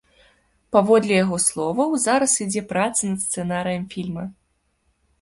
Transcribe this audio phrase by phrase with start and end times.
[0.75, 4.29] Паводле яго словаў, зараз ідзе праца над сцэнарыем фільма.